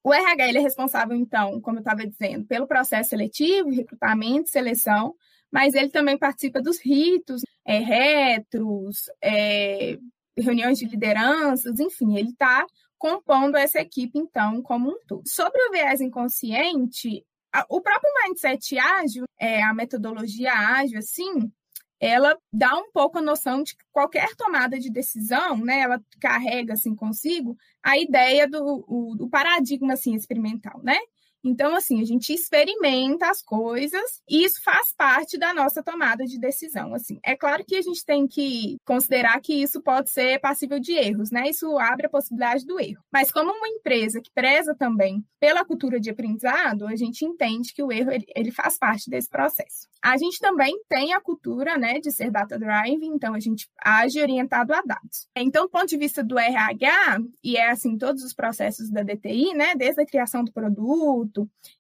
O 0.03 0.13
RH 0.13 0.49
ele 0.49 0.59
é 0.59 0.63
responsável, 0.63 1.15
então, 1.15 1.61
como 1.61 1.77
eu 1.77 1.83
estava 1.83 2.07
dizendo, 2.07 2.47
pelo 2.47 2.67
processo 2.67 3.11
seletivo, 3.11 3.71
recrutamento, 3.71 4.49
seleção, 4.49 5.15
mas 5.51 5.75
ele 5.75 5.91
também 5.91 6.19
participa 6.19 6.61
dos 6.61 6.81
ritos, 6.81 7.43
é, 7.65 7.79
retros, 7.79 9.11
é, 9.23 9.99
reuniões 10.43 10.79
de 10.79 10.87
lideranças, 10.87 11.81
enfim, 11.81 12.17
ele 12.17 12.31
está 12.31 12.67
compondo 12.99 13.57
essa 13.57 13.81
equipe, 13.81 14.19
então, 14.19 14.63
como 14.63 14.91
um 14.91 14.99
todo. 15.07 15.23
Sobre 15.27 15.61
o 15.69 15.73
viés 15.73 16.01
inconsciente, 16.01 17.25
o 17.69 17.81
próprio 17.81 18.11
mindset 18.23 18.79
ágil, 18.79 19.25
é, 19.39 19.63
a 19.63 19.75
metodologia 19.75 20.53
ágil, 20.53 20.99
assim, 20.99 21.51
ela 22.03 22.37
dá 22.53 22.77
um 22.77 22.91
pouco 22.91 23.19
a 23.19 23.23
noção 23.23 23.63
de 23.63 23.77
que 23.77 23.85
qualquer 23.93 24.35
tomada 24.35 24.79
de 24.79 24.91
decisão, 24.91 25.57
né, 25.59 25.81
ela 25.81 26.03
carrega 26.21 26.73
assim 26.75 26.97
consigo 26.97 27.57
a 27.83 27.97
ideia 27.97 28.49
do, 28.49 28.85
o, 28.89 29.15
do 29.15 29.29
paradigma 29.29 29.93
assim 29.93 30.15
experimental, 30.15 30.81
né? 30.83 30.99
Então, 31.45 31.75
assim, 31.75 32.01
a 32.01 32.05
gente 32.05 32.33
experimenta 32.33 33.29
as 33.29 33.43
coisas 33.43 34.23
e 34.29 34.45
isso 34.45 34.63
faz 34.63 34.93
parte 34.95 35.39
da 35.39 35.53
nossa 35.53 35.83
tomada 35.83 36.25
de 36.25 36.39
decisão. 36.39 36.95
Assim, 36.95 37.19
é 37.25 37.37
claro 37.37 37.65
que 37.67 37.77
a 37.77 37.83
gente 37.83 38.05
tem 38.05 38.27
que 38.27 38.77
considerar 38.85 39.41
que 39.41 39.55
isso 39.55 39.83
pode 39.83 40.11
ser 40.11 40.41
passível 40.41 40.79
de 40.79 40.93
erros, 40.93 41.31
né? 41.31 41.49
Isso 41.49 41.79
abre 41.79 42.07
a 42.07 42.11
possibilidade 42.11 42.65
do 42.65 42.79
erro. 42.79 43.03
Mas 43.13 43.33
como 43.33 43.51
uma 43.51 43.69
empresa 43.69 44.21
que 44.21 44.31
preza 44.33 44.75
também 44.75 45.25
pela 45.41 45.65
cultura 45.65 45.99
de 45.99 46.11
aprendizado, 46.11 46.87
a 46.87 46.95
gente 46.95 47.25
entende 47.25 47.75
que 47.75 47.83
o 47.83 47.91
erro 47.91 48.13
ele, 48.13 48.25
ele 48.35 48.53
faz 48.53 48.79
parte 48.79 49.11
desse 49.11 49.29
processo. 49.29 49.89
A 50.01 50.17
gente 50.17 50.39
também 50.39 50.73
tem 50.89 51.13
a 51.13 51.21
cultura, 51.21 51.77
né, 51.77 52.01
de 52.01 52.11
ser 52.11 52.31
data 52.31 52.59
drive, 52.59 53.05
então 53.05 53.35
a 53.35 53.41
gente 53.41 53.69
age 53.85 54.21
orientado 54.21 54.73
a 54.73 54.83
dados. 54.83 55.29
Então, 55.37 55.65
do 55.65 55.71
ponto 55.71 55.87
de 55.87 55.97
vista 55.97 56.23
do 56.23 56.39
RH, 56.39 57.21
e 57.43 57.57
é 57.57 57.71
assim 57.71 57.97
todos 57.97 58.23
os 58.23 58.33
processos 58.33 58.91
da 58.91 59.03
DTI, 59.03 59.55
né, 59.55 59.75
desde 59.75 60.03
a 60.03 60.07
criação 60.07 60.45
do 60.45 60.53
produto 60.53 61.32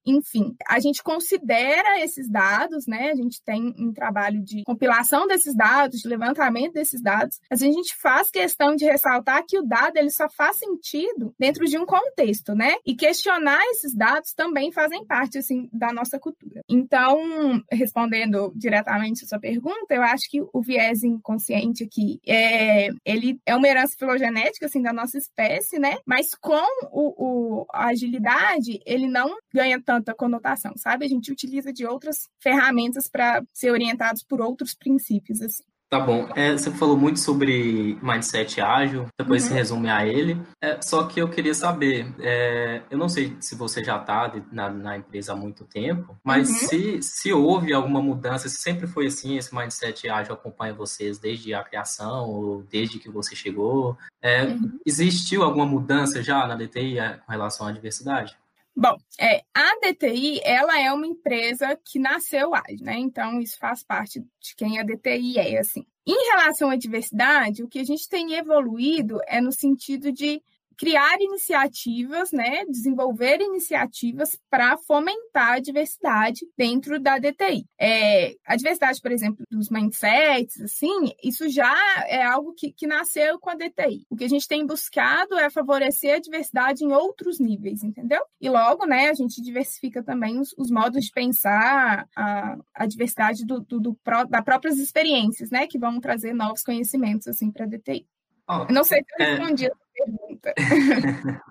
enfim, 0.04 0.54
a 0.68 0.80
gente 0.80 1.02
considera 1.02 2.00
esses 2.00 2.28
dados, 2.28 2.87
né? 2.87 3.11
A 3.11 3.14
gente 3.14 3.42
tem 3.44 3.75
um 3.78 3.92
trabalho 3.92 4.42
de 4.42 4.62
compilação 4.64 5.26
desses 5.26 5.54
dados, 5.54 6.00
de 6.00 6.09
levantamento 6.09 6.73
desses 6.73 7.00
dados, 7.00 7.40
mas 7.50 7.62
a 7.62 7.66
gente 7.66 7.94
faz 7.97 8.30
questão 8.30 8.75
de 8.75 8.85
ressaltar 8.85 9.44
que 9.47 9.59
o 9.59 9.62
dado 9.62 9.97
ele 9.97 10.11
só 10.11 10.28
faz 10.28 10.56
sentido 10.59 11.35
dentro 11.38 11.64
de 11.66 11.78
um 11.78 11.87
contexto, 11.87 12.54
né? 12.54 12.75
E 12.85 12.94
questionar 12.94 13.61
esses 13.71 13.94
dados 13.94 14.32
também 14.32 14.73
fazem 14.73 15.04
parte 15.04 15.38
assim 15.38 15.68
da 15.73 15.92
nossa 15.92 16.18
cultura. 16.18 16.62
Então, 16.68 17.62
respondendo 17.71 18.52
diretamente 18.56 19.25
a 19.25 19.28
sua 19.28 19.38
pergunta, 19.38 19.94
eu 19.94 20.02
acho 20.02 20.28
que 20.30 20.40
o 20.40 20.62
viés 20.62 21.02
inconsciente 21.02 21.85
aqui 21.85 22.21
é 22.26 22.88
ele 23.04 23.40
é 23.47 23.54
uma 23.54 23.68
herança 23.68 23.97
filogenética 23.99 24.66
assim 24.66 24.82
da 24.82 24.92
nossa 24.92 25.18
espécie, 25.18 25.78
né? 25.78 25.99
Mas 26.06 26.35
com 26.35 26.62
o, 26.90 27.62
o 27.62 27.66
a 27.73 27.88
agilidade, 27.88 28.80
ele 28.85 29.06
não 29.06 29.37
ganha 29.52 29.80
tanta 29.80 30.14
conotação, 30.14 30.73
sabe? 30.76 31.04
A 31.04 31.09
gente 31.09 31.30
utiliza 31.32 31.73
de 31.73 31.87
outras 31.87 32.28
ferramentas 32.40 33.09
para 33.09 33.42
ser 33.52 33.71
orientados 33.71 34.23
por 34.23 34.40
outros 34.40 34.75
princípios, 34.75 35.40
assim. 35.40 35.64
Tá 35.92 36.00
bom. 36.00 36.26
É, 36.35 36.52
você 36.52 36.71
falou 36.71 36.97
muito 36.97 37.21
sobre 37.21 37.99
mindset 38.02 38.62
ágil, 38.62 39.09
depois 39.21 39.42
uhum. 39.42 39.49
se 39.49 39.54
resume 39.54 39.90
a 39.90 40.06
ele. 40.06 40.40
É, 40.59 40.80
só 40.80 41.04
que 41.04 41.21
eu 41.21 41.28
queria 41.28 41.52
saber, 41.52 42.11
é, 42.18 42.80
eu 42.90 42.97
não 42.97 43.11
sei 43.11 43.37
se 43.40 43.54
você 43.54 43.85
já 43.85 43.99
está 43.99 44.32
na, 44.50 44.71
na, 44.71 44.97
empresa 44.97 45.35
há 45.35 45.37
muito 45.37 45.66
tempo, 45.66 46.16
mas 46.25 46.49
uhum. 46.49 46.54
se, 46.54 47.02
se 47.02 47.30
houve 47.30 47.75
alguma 47.75 48.00
mudança, 48.00 48.49
se 48.49 48.56
sempre 48.56 48.87
foi 48.87 49.09
assim, 49.09 49.37
esse 49.37 49.54
mindset 49.54 50.09
ágil 50.09 50.32
acompanha 50.32 50.73
vocês 50.73 51.18
desde 51.18 51.52
a 51.52 51.62
criação 51.62 52.26
ou 52.26 52.62
desde 52.62 52.99
que 52.99 53.11
você 53.11 53.37
chegou, 53.37 53.94
é, 54.23 54.44
uhum. 54.44 54.80
existiu 54.87 55.42
alguma 55.42 55.66
mudança 55.66 56.23
já 56.23 56.47
na 56.47 56.54
DTI 56.56 57.00
é, 57.00 57.18
com 57.18 57.30
relação 57.30 57.66
à 57.66 57.71
diversidade? 57.71 58.35
Bom, 58.75 58.97
é, 59.21 59.43
a 59.55 59.79
DTI 59.83 60.41
ela 60.45 60.81
é 60.81 60.91
uma 60.91 61.07
empresa 61.07 61.79
que 61.85 61.99
nasceu 61.99 62.55
ágil, 62.55 62.85
né? 62.85 62.99
Então 62.99 63.38
isso 63.41 63.59
faz 63.59 63.85
parte 63.85 64.21
de 64.21 64.55
quem 64.57 64.79
a 64.79 64.83
DTI 64.83 65.38
é, 65.38 65.59
assim. 65.59 65.85
Em 66.07 66.31
relação 66.31 66.71
à 66.71 66.76
diversidade, 66.76 67.62
o 67.62 67.69
que 67.69 67.79
a 67.79 67.85
gente 67.85 68.09
tem 68.09 68.35
evoluído 68.35 69.19
é 69.26 69.41
no 69.41 69.52
sentido 69.52 70.11
de 70.11 70.43
criar 70.83 71.17
iniciativas, 71.21 72.33
né, 72.33 72.65
desenvolver 72.65 73.41
iniciativas 73.41 74.37
para 74.51 74.77
fomentar 74.79 75.53
a 75.53 75.59
diversidade 75.61 76.41
dentro 76.59 76.99
da 76.99 77.21
DTI. 77.21 77.65
É, 77.79 78.35
a 78.45 78.57
diversidade, 78.57 79.01
por 79.01 79.12
exemplo, 79.12 79.45
dos 79.49 79.71
mindsets, 79.71 80.61
assim, 80.61 81.12
isso 81.23 81.49
já 81.49 81.73
é 82.09 82.21
algo 82.25 82.53
que, 82.53 82.73
que 82.73 82.89
nasceu 82.89 83.39
com 83.39 83.51
a 83.51 83.55
DTI. 83.55 84.05
O 84.11 84.17
que 84.17 84.25
a 84.25 84.29
gente 84.29 84.49
tem 84.49 84.67
buscado 84.67 85.39
é 85.39 85.49
favorecer 85.49 86.17
a 86.17 86.21
diversidade 86.21 86.85
em 86.85 86.91
outros 86.93 87.39
níveis, 87.39 87.85
entendeu? 87.85 88.21
E 88.41 88.51
logo, 88.51 88.85
né, 88.85 89.09
a 89.09 89.15
gente 89.15 89.41
diversifica 89.41 90.03
também 90.03 90.41
os, 90.41 90.53
os 90.59 90.69
modos 90.69 91.05
de 91.05 91.12
pensar 91.12 92.09
a, 92.17 92.57
a 92.75 92.87
diversidade 92.87 93.47
do, 93.47 93.61
do, 93.61 93.79
do, 93.79 93.99
das 94.29 94.45
próprias 94.45 94.81
experiências, 94.81 95.49
né, 95.49 95.69
que 95.69 95.79
vão 95.79 96.01
trazer 96.01 96.33
novos 96.35 96.65
conhecimentos, 96.65 97.29
assim, 97.29 97.53
para 97.53 97.67
a 97.67 97.69
DTI. 97.69 98.05
Oh, 98.49 98.67
não 98.73 98.83
sei 98.83 98.99
se 98.99 99.23
eu 99.23 99.25
é. 99.25 99.37
respondi 99.37 99.67
é 99.67 99.82
pergunta. 99.94 100.54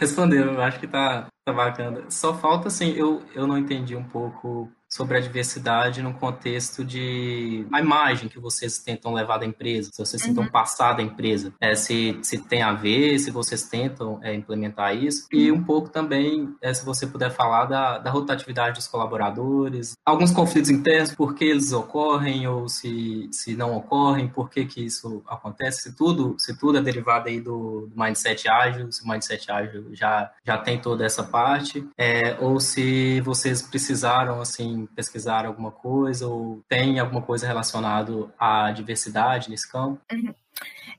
Respondeu, 0.00 0.54
eu 0.54 0.62
acho 0.62 0.80
que 0.80 0.88
tá, 0.88 1.28
tá 1.44 1.52
bacana. 1.52 2.10
Só 2.10 2.34
falta, 2.34 2.68
assim, 2.68 2.92
eu, 2.92 3.22
eu 3.34 3.46
não 3.46 3.56
entendi 3.58 3.94
um 3.94 4.04
pouco 4.08 4.70
sobre 4.98 5.16
a 5.16 5.20
diversidade 5.20 6.02
no 6.02 6.12
contexto 6.12 6.84
de 6.84 7.64
a 7.72 7.80
imagem 7.80 8.28
que 8.28 8.40
vocês 8.40 8.78
tentam 8.80 9.14
levar 9.14 9.38
da 9.38 9.46
empresa, 9.46 9.90
se 9.92 10.04
vocês 10.04 10.20
uhum. 10.22 10.28
tentam 10.30 10.48
passar 10.48 10.94
da 10.94 11.02
empresa, 11.04 11.52
é, 11.60 11.76
se, 11.76 12.18
se 12.20 12.38
tem 12.38 12.62
a 12.62 12.72
ver, 12.72 13.16
se 13.20 13.30
vocês 13.30 13.62
tentam 13.62 14.18
é, 14.24 14.34
implementar 14.34 14.96
isso, 14.96 15.28
e 15.32 15.52
um 15.52 15.62
pouco 15.62 15.88
também, 15.88 16.52
é, 16.60 16.74
se 16.74 16.84
você 16.84 17.06
puder 17.06 17.30
falar 17.30 17.66
da, 17.66 17.98
da 17.98 18.10
rotatividade 18.10 18.74
dos 18.74 18.88
colaboradores, 18.88 19.96
alguns 20.04 20.32
conflitos 20.32 20.68
internos, 20.68 21.14
por 21.14 21.36
que 21.36 21.44
eles 21.44 21.72
ocorrem 21.72 22.48
ou 22.48 22.68
se, 22.68 23.28
se 23.30 23.54
não 23.54 23.76
ocorrem, 23.76 24.26
por 24.26 24.50
que, 24.50 24.64
que 24.64 24.84
isso 24.84 25.22
acontece, 25.28 25.82
se 25.82 25.96
tudo, 25.96 26.34
se 26.40 26.58
tudo 26.58 26.78
é 26.78 26.82
derivado 26.82 27.28
aí 27.28 27.40
do, 27.40 27.86
do 27.86 28.02
mindset 28.02 28.48
ágil, 28.48 28.90
se 28.90 29.04
o 29.04 29.08
mindset 29.08 29.48
ágil 29.52 29.90
já, 29.92 30.32
já 30.44 30.58
tem 30.58 30.80
toda 30.80 31.06
essa 31.06 31.22
parte, 31.22 31.86
é, 31.96 32.36
ou 32.40 32.58
se 32.58 33.20
vocês 33.20 33.62
precisaram, 33.62 34.40
assim, 34.40 34.87
pesquisar 34.94 35.46
alguma 35.46 35.70
coisa 35.70 36.26
ou 36.26 36.62
tem 36.68 36.98
alguma 36.98 37.22
coisa 37.22 37.46
relacionada 37.46 38.32
à 38.38 38.70
diversidade 38.72 39.50
nesse 39.50 39.70
campo? 39.70 40.00
Uhum. 40.12 40.34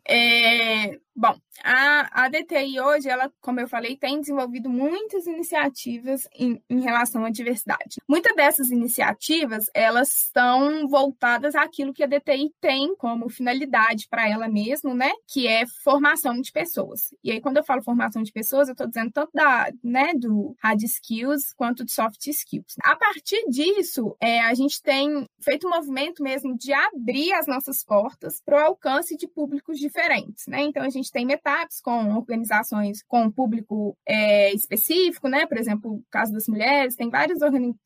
É, 0.08 1.00
Bom, 1.22 1.36
a, 1.62 2.24
a 2.24 2.30
DTI 2.30 2.80
hoje, 2.80 3.10
ela, 3.10 3.30
como 3.42 3.60
eu 3.60 3.68
falei, 3.68 3.98
tem 3.98 4.22
desenvolvido 4.22 4.70
muitas 4.70 5.28
iniciativas 5.28 6.26
em, 6.34 6.64
em 6.70 6.80
relação 6.80 7.26
à 7.26 7.30
diversidade. 7.30 7.98
Muitas 8.08 8.34
dessas 8.38 8.72
iniciativas, 8.72 9.70
elas 9.74 10.10
estão 10.26 10.88
voltadas 10.88 11.56
àquilo 11.56 11.94
que 11.94 12.06
a 12.06 12.08
DTI 12.08 12.54
tem 12.62 12.96
como 12.96 13.30
finalidade 13.30 14.08
para 14.10 14.30
ela 14.30 14.48
mesma, 14.48 14.94
né? 14.94 15.12
Que 15.28 15.46
é 15.46 15.66
formação 15.84 16.40
de 16.40 16.54
pessoas. 16.54 17.14
E 17.22 17.32
aí, 17.32 17.42
quando 17.42 17.58
eu 17.58 17.66
falo 17.66 17.82
formação 17.82 18.24
de 18.24 18.32
pessoas, 18.32 18.70
eu 18.70 18.72
estou 18.72 18.88
dizendo 18.88 19.12
tanto 19.12 19.32
da, 19.34 19.70
né, 19.84 20.14
do 20.14 20.56
hard 20.64 20.82
skills 20.84 21.54
quanto 21.54 21.84
de 21.84 21.92
soft 21.92 22.26
skills. 22.28 22.76
A 22.82 22.96
partir 22.96 23.44
disso, 23.50 24.16
é, 24.22 24.40
a 24.40 24.54
gente 24.54 24.82
tem 24.82 25.28
feito 25.42 25.68
um 25.68 25.72
movimento 25.72 26.24
mesmo 26.24 26.58
de 26.58 26.72
abrir 26.72 27.34
as 27.34 27.46
nossas 27.46 27.84
portas 27.84 28.42
para 28.42 28.56
o 28.56 28.66
alcance 28.68 29.18
de 29.18 29.28
públicos 29.28 29.78
diferentes, 29.78 30.48
né? 30.48 30.62
Então, 30.62 30.82
a 30.82 30.90
gente 30.90 31.09
gente 31.10 31.12
tem 31.12 31.26
meetups 31.26 31.82
com 31.82 32.16
organizações 32.16 33.04
com 33.08 33.30
público 33.32 33.98
é, 34.08 34.54
específico, 34.54 35.28
né? 35.28 35.46
Por 35.46 35.58
exemplo, 35.58 35.96
o 35.96 36.04
caso 36.10 36.32
das 36.32 36.48
mulheres, 36.48 36.96
tem 36.96 37.10
várias 37.10 37.40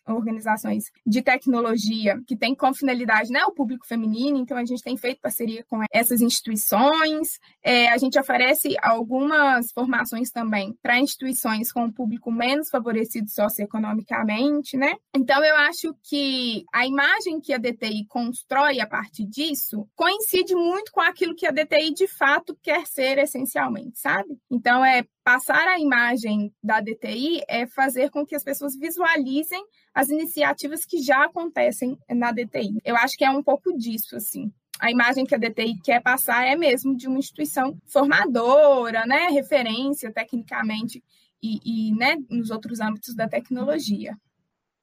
organizações 0.07 0.85
de 1.05 1.21
tecnologia 1.21 2.19
que 2.27 2.35
têm 2.35 2.53
como 2.53 2.75
finalidade 2.75 3.31
né, 3.31 3.43
o 3.45 3.51
público 3.51 3.87
feminino, 3.87 4.37
então 4.37 4.57
a 4.57 4.65
gente 4.65 4.83
tem 4.83 4.97
feito 4.97 5.21
parceria 5.21 5.63
com 5.63 5.79
essas 5.91 6.21
instituições. 6.21 7.39
É, 7.63 7.89
a 7.89 7.97
gente 7.97 8.19
oferece 8.19 8.75
algumas 8.81 9.71
formações 9.71 10.29
também 10.29 10.77
para 10.81 10.99
instituições 10.99 11.71
com 11.71 11.85
um 11.85 11.91
público 11.91 12.31
menos 12.31 12.69
favorecido 12.69 13.29
socioeconomicamente, 13.29 14.75
né? 14.77 14.93
Então 15.15 15.43
eu 15.43 15.55
acho 15.55 15.95
que 16.03 16.65
a 16.73 16.85
imagem 16.85 17.39
que 17.39 17.53
a 17.53 17.57
DTI 17.57 18.05
constrói 18.07 18.79
a 18.79 18.87
partir 18.87 19.25
disso 19.25 19.87
coincide 19.95 20.55
muito 20.55 20.91
com 20.91 21.01
aquilo 21.01 21.35
que 21.35 21.45
a 21.45 21.51
DTI 21.51 21.93
de 21.93 22.07
fato 22.07 22.57
quer 22.61 22.85
ser 22.87 23.12
ser 23.13 23.19
essencialmente, 23.19 23.99
sabe? 23.99 24.37
Então, 24.49 24.83
é 24.83 25.03
passar 25.23 25.67
a 25.67 25.79
imagem 25.79 26.53
da 26.63 26.81
DTI 26.81 27.41
é 27.47 27.65
fazer 27.67 28.09
com 28.09 28.25
que 28.25 28.35
as 28.35 28.43
pessoas 28.43 28.75
visualizem 28.77 29.63
as 29.93 30.09
iniciativas 30.09 30.85
que 30.85 31.01
já 31.01 31.25
acontecem 31.25 31.97
na 32.09 32.31
DTI. 32.31 32.81
Eu 32.83 32.95
acho 32.95 33.15
que 33.15 33.23
é 33.23 33.29
um 33.29 33.43
pouco 33.43 33.75
disso, 33.77 34.15
assim. 34.15 34.51
A 34.79 34.91
imagem 34.91 35.25
que 35.25 35.35
a 35.35 35.37
DTI 35.37 35.79
quer 35.83 36.01
passar 36.01 36.45
é 36.45 36.55
mesmo 36.55 36.95
de 36.95 37.07
uma 37.07 37.19
instituição 37.19 37.77
formadora, 37.85 39.05
né, 39.05 39.27
referência 39.29 40.11
tecnicamente 40.11 41.01
e, 41.41 41.89
e 41.89 41.95
né, 41.95 42.17
nos 42.29 42.49
outros 42.49 42.79
âmbitos 42.79 43.15
da 43.15 43.27
tecnologia. 43.27 44.17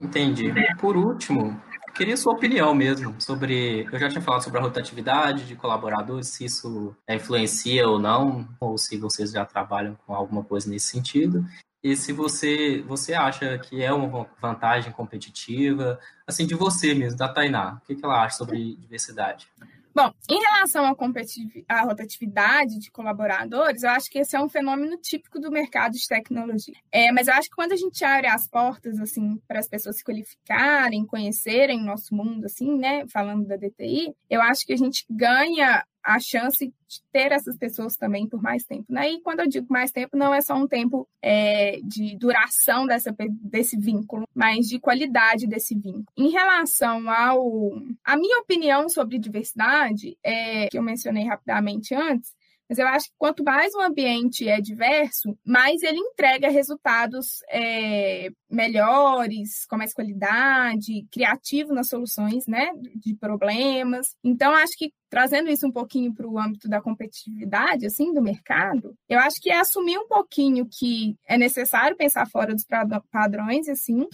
Entendi. 0.01 0.53
Por 0.79 0.97
último, 0.97 1.61
Queria 2.01 2.17
sua 2.17 2.33
opinião 2.33 2.75
mesmo 2.75 3.15
sobre. 3.21 3.87
Eu 3.93 3.99
já 3.99 4.09
tinha 4.09 4.23
falado 4.23 4.43
sobre 4.43 4.59
a 4.59 4.63
rotatividade 4.63 5.47
de 5.47 5.55
colaboradores, 5.55 6.29
se 6.29 6.47
isso 6.47 6.97
influencia 7.07 7.87
ou 7.87 7.99
não, 7.99 8.49
ou 8.59 8.79
se 8.79 8.97
vocês 8.97 9.33
já 9.33 9.45
trabalham 9.45 9.99
com 10.07 10.15
alguma 10.15 10.43
coisa 10.43 10.71
nesse 10.71 10.87
sentido. 10.87 11.45
E 11.85 11.95
se 11.95 12.11
você, 12.11 12.83
você 12.87 13.13
acha 13.13 13.59
que 13.59 13.83
é 13.83 13.93
uma 13.93 14.27
vantagem 14.41 14.91
competitiva, 14.93 16.01
assim, 16.27 16.47
de 16.47 16.55
você 16.55 16.95
mesmo, 16.95 17.19
da 17.19 17.29
Tainá, 17.29 17.75
o 17.75 17.87
que, 17.87 17.95
que 17.95 18.03
ela 18.03 18.23
acha 18.23 18.39
sobre 18.39 18.77
diversidade? 18.77 19.47
Bom, 19.95 20.13
em 20.31 20.39
relação 20.39 20.85
à 20.85 21.81
rotatividade 21.83 22.79
de 22.79 22.91
colaboradores, 22.91 23.83
eu 23.83 23.91
acho 23.91 24.11
que 24.11 24.21
esse 24.21 24.37
é 24.37 24.41
um 24.41 24.49
fenômeno 24.49 24.97
típico 24.97 25.41
do 25.41 25.51
mercado 25.51 25.93
de 25.93 26.07
tecnologia. 26.07 26.75
É, 26.93 27.11
mas 27.13 27.27
eu 27.27 27.35
acho 27.35 27.49
que 27.49 27.57
quando 27.57 27.73
a 27.73 27.77
gente 27.77 28.05
abre 28.05 28.29
as 28.29 28.47
portas 28.47 28.99
assim 29.01 29.37
para 29.49 29.59
as 29.59 29.69
pessoas 29.69 29.97
se 29.97 30.05
qualificarem, 30.05 31.07
conhecerem 31.07 31.81
o 31.81 31.87
nosso 31.87 32.15
mundo, 32.15 32.45
assim, 32.45 32.77
né, 32.79 33.05
falando 33.09 33.47
da 33.47 33.57
DTI, 33.57 34.15
eu 34.29 34.41
acho 34.41 34.65
que 34.65 34.73
a 34.73 34.77
gente 34.77 35.05
ganha 35.11 35.85
a 36.05 36.19
chance 36.19 36.67
de 36.67 37.03
ter 37.13 37.33
essas 37.33 37.57
pessoas 37.57 37.97
também 37.97 38.29
por 38.29 38.43
mais 38.43 38.65
tempo. 38.65 38.87
Né? 38.89 39.13
E 39.13 39.21
quando 39.21 39.41
eu 39.41 39.49
digo 39.49 39.67
mais 39.71 39.91
tempo, 39.91 40.17
não 40.17 40.35
é 40.35 40.41
só 40.41 40.55
um 40.55 40.67
tempo 40.67 41.09
é, 41.23 41.79
de 41.83 42.17
duração 42.17 42.87
dessa, 42.87 43.15
desse 43.43 43.79
vínculo, 43.79 44.27
mas 44.35 44.67
de 44.67 44.79
qualidade 44.79 45.47
desse 45.47 45.75
vínculo. 45.75 46.07
Em 46.17 46.31
relação 46.31 47.09
ao. 47.11 47.73
A 48.05 48.17
minha 48.17 48.41
opinião 48.41 48.89
sobre 48.89 49.19
diversidade, 49.19 50.17
é, 50.25 50.69
que 50.69 50.79
eu 50.79 50.83
mencionei 50.83 51.25
rapidamente 51.25 51.95
antes, 51.95 52.35
mas 52.71 52.79
eu 52.79 52.87
acho 52.87 53.07
que 53.07 53.15
quanto 53.19 53.43
mais 53.43 53.75
o 53.75 53.81
ambiente 53.81 54.49
é 54.49 54.61
diverso, 54.61 55.37
mais 55.45 55.83
ele 55.83 55.99
entrega 55.99 56.49
resultados 56.49 57.41
é, 57.51 58.31
melhores, 58.49 59.67
com 59.67 59.77
mais 59.77 59.93
qualidade, 59.93 61.05
criativo 61.11 61.75
nas 61.75 61.89
soluções 61.89 62.47
né, 62.47 62.71
de 62.95 63.17
problemas. 63.17 64.15
Então, 64.23 64.55
acho 64.55 64.79
que 64.79 64.93
trazendo 65.11 65.51
isso 65.51 65.67
um 65.67 65.73
pouquinho 65.73 66.15
para 66.15 66.29
o 66.29 66.39
âmbito 66.39 66.69
da 66.69 66.81
competitividade, 66.81 67.85
assim, 67.85 68.15
do 68.15 68.23
mercado, 68.23 68.95
eu 69.09 69.19
acho 69.19 69.41
que 69.41 69.51
é 69.51 69.59
assumir 69.59 69.99
um 69.99 70.07
pouquinho 70.07 70.65
que 70.71 71.17
é 71.27 71.37
necessário 71.37 71.97
pensar 71.97 72.31
fora 72.31 72.55
dos 72.55 72.65
padrões, 73.11 73.69
assim, 73.69 74.07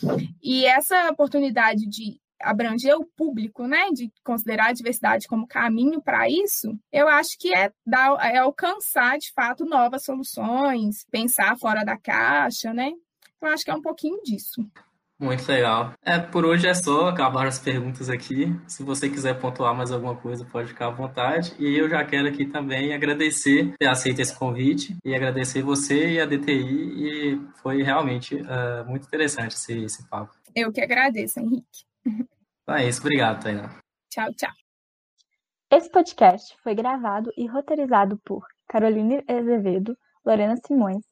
e 0.42 0.64
essa 0.64 1.10
oportunidade 1.10 1.86
de 1.86 2.18
abranger 2.40 2.96
o 2.96 3.04
público, 3.04 3.66
né, 3.66 3.90
de 3.92 4.10
considerar 4.24 4.68
a 4.68 4.72
diversidade 4.72 5.26
como 5.26 5.46
caminho 5.46 6.00
para 6.00 6.28
isso, 6.28 6.78
eu 6.92 7.08
acho 7.08 7.38
que 7.38 7.54
é, 7.54 7.72
dar, 7.86 8.16
é 8.20 8.38
alcançar 8.38 9.18
de 9.18 9.32
fato 9.32 9.64
novas 9.64 10.04
soluções, 10.04 11.04
pensar 11.10 11.56
fora 11.56 11.84
da 11.84 11.96
caixa, 11.96 12.72
né? 12.72 12.92
Eu 13.40 13.48
acho 13.48 13.64
que 13.64 13.70
é 13.70 13.74
um 13.74 13.82
pouquinho 13.82 14.22
disso. 14.22 14.66
Muito 15.18 15.48
legal. 15.48 15.94
É, 16.04 16.18
por 16.18 16.44
hoje 16.44 16.68
é 16.68 16.74
só, 16.74 17.08
acabaram 17.08 17.48
as 17.48 17.58
perguntas 17.58 18.10
aqui. 18.10 18.54
Se 18.66 18.82
você 18.82 19.08
quiser 19.08 19.38
pontuar 19.38 19.74
mais 19.74 19.90
alguma 19.90 20.14
coisa, 20.14 20.44
pode 20.44 20.68
ficar 20.68 20.88
à 20.88 20.90
vontade. 20.90 21.54
E 21.58 21.74
eu 21.74 21.88
já 21.88 22.04
quero 22.04 22.28
aqui 22.28 22.44
também 22.44 22.92
agradecer 22.92 23.72
ter 23.78 23.86
aceito 23.86 24.20
esse 24.20 24.38
convite 24.38 24.94
e 25.02 25.14
agradecer 25.14 25.62
você 25.62 26.12
e 26.12 26.20
a 26.20 26.26
DTI. 26.26 26.52
E 26.52 27.40
foi 27.62 27.82
realmente 27.82 28.34
uh, 28.34 28.86
muito 28.86 29.06
interessante 29.06 29.54
esse, 29.54 29.84
esse 29.84 30.06
papo. 30.06 30.34
Eu 30.54 30.70
que 30.70 30.82
agradeço, 30.82 31.40
Henrique. 31.40 31.85
Então 32.62 32.74
é 32.74 32.88
isso. 32.88 33.00
Obrigado, 33.00 33.42
Tainá. 33.42 33.80
Tchau, 34.10 34.32
tchau. 34.34 34.50
Esse 35.70 35.90
podcast 35.90 36.56
foi 36.62 36.74
gravado 36.74 37.32
e 37.36 37.46
roteirizado 37.46 38.18
por 38.24 38.46
Caroline 38.68 39.24
Azevedo, 39.28 39.96
Lorena 40.24 40.56
Simões. 40.56 41.04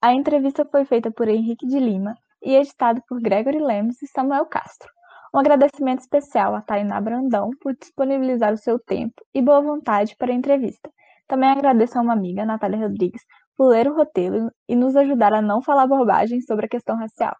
A 0.00 0.12
entrevista 0.12 0.64
foi 0.64 0.84
feita 0.84 1.10
por 1.10 1.28
Henrique 1.28 1.66
de 1.66 1.78
Lima 1.78 2.14
e 2.42 2.54
editado 2.54 3.02
por 3.08 3.20
Gregory 3.20 3.58
Lemos 3.58 4.00
e 4.02 4.06
Samuel 4.06 4.46
Castro. 4.46 4.90
Um 5.34 5.38
agradecimento 5.38 6.00
especial 6.00 6.54
a 6.54 6.60
Tainá 6.60 7.00
Brandão 7.00 7.50
por 7.60 7.74
disponibilizar 7.74 8.52
o 8.52 8.58
seu 8.58 8.78
tempo 8.78 9.14
e 9.34 9.42
boa 9.42 9.60
vontade 9.60 10.14
para 10.16 10.30
a 10.30 10.34
entrevista. 10.34 10.90
Também 11.26 11.50
agradeço 11.50 11.98
a 11.98 12.02
uma 12.02 12.12
amiga, 12.12 12.44
Natália 12.44 12.78
Rodrigues, 12.78 13.22
por 13.56 13.68
ler 13.68 13.88
o 13.88 13.96
roteiro 13.96 14.50
e 14.68 14.76
nos 14.76 14.94
ajudar 14.94 15.32
a 15.32 15.42
não 15.42 15.62
falar 15.62 15.86
bobagem 15.86 16.40
sobre 16.40 16.66
a 16.66 16.68
questão 16.68 16.96
racial. 16.96 17.34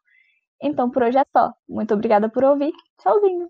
Então 0.65 0.91
por 0.91 1.03
hoje 1.05 1.19
é 1.19 1.25
só. 1.37 1.53
Muito 1.69 1.95
obrigada 1.95 2.29
por 2.29 2.43
ouvir. 2.45 2.73
Tchauzinho! 2.99 3.49